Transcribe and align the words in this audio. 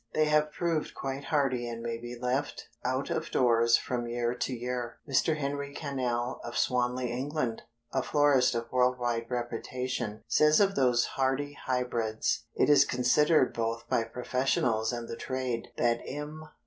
They 0.15 0.25
have 0.25 0.51
proved 0.51 0.95
quite 0.95 1.25
hardy 1.25 1.69
and 1.69 1.83
may 1.83 1.99
be 1.99 2.17
left 2.19 2.69
out 2.83 3.11
of 3.11 3.29
doors 3.29 3.77
from 3.77 4.07
year 4.07 4.33
to 4.33 4.51
year." 4.51 4.97
Mr. 5.07 5.37
Henry 5.37 5.75
Cannell 5.75 6.41
of 6.43 6.57
Swanley, 6.57 7.11
England, 7.11 7.61
a 7.93 8.01
florist 8.01 8.55
of 8.55 8.71
world 8.71 8.97
wide 8.97 9.29
reputation, 9.29 10.23
says 10.27 10.59
of 10.59 10.73
those 10.73 11.05
hardy 11.05 11.53
Hybrids: 11.53 12.45
"It 12.55 12.67
is 12.67 12.83
considered 12.83 13.53
both 13.53 13.87
by 13.89 14.03
professionals 14.05 14.91
and 14.91 15.07
the 15.07 15.15
trade, 15.15 15.67
that 15.77 15.99
M. 16.07 16.49